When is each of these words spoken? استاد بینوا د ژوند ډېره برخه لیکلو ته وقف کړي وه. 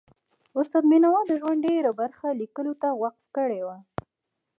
استاد 0.59 0.83
بینوا 0.91 1.21
د 1.27 1.31
ژوند 1.41 1.59
ډېره 1.67 1.91
برخه 2.01 2.27
لیکلو 2.41 2.73
ته 2.81 2.87
وقف 3.03 3.25
کړي 3.37 3.61
وه. 3.67 3.77